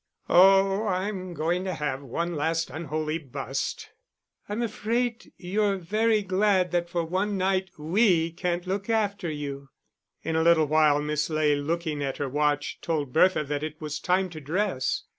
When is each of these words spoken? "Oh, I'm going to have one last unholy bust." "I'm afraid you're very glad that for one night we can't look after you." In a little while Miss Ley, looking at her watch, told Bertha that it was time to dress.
"Oh, 0.29 0.87
I'm 0.87 1.35
going 1.35 1.63
to 1.65 1.75
have 1.75 2.01
one 2.01 2.35
last 2.35 2.71
unholy 2.71 3.19
bust." 3.19 3.91
"I'm 4.49 4.63
afraid 4.63 5.31
you're 5.37 5.77
very 5.77 6.23
glad 6.23 6.71
that 6.71 6.89
for 6.89 7.05
one 7.05 7.37
night 7.37 7.69
we 7.77 8.31
can't 8.31 8.65
look 8.65 8.89
after 8.89 9.29
you." 9.29 9.69
In 10.23 10.35
a 10.35 10.41
little 10.41 10.65
while 10.65 10.99
Miss 11.03 11.29
Ley, 11.29 11.55
looking 11.55 12.01
at 12.01 12.17
her 12.17 12.27
watch, 12.27 12.81
told 12.81 13.13
Bertha 13.13 13.43
that 13.43 13.61
it 13.61 13.79
was 13.79 13.99
time 13.99 14.31
to 14.31 14.41
dress. 14.41 15.03